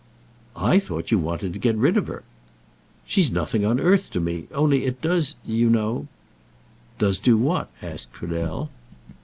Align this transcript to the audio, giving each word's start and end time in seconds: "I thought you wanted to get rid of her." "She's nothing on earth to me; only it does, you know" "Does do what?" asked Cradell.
"I 0.57 0.79
thought 0.79 1.11
you 1.11 1.19
wanted 1.19 1.53
to 1.53 1.59
get 1.59 1.75
rid 1.75 1.95
of 1.95 2.07
her." 2.07 2.23
"She's 3.05 3.29
nothing 3.29 3.63
on 3.67 3.79
earth 3.79 4.09
to 4.13 4.19
me; 4.19 4.47
only 4.51 4.85
it 4.85 4.99
does, 4.99 5.35
you 5.45 5.69
know" 5.69 6.07
"Does 6.97 7.19
do 7.19 7.37
what?" 7.37 7.69
asked 7.83 8.11
Cradell. 8.11 8.69